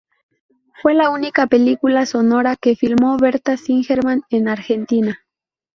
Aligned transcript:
Fue 0.81 0.95
la 0.95 1.11
única 1.11 1.45
película 1.45 2.07
sonora 2.07 2.55
que 2.55 2.75
filmó 2.75 3.17
Berta 3.17 3.55
Singerman 3.55 4.23
en 4.31 4.47
Argentina. 4.47 5.19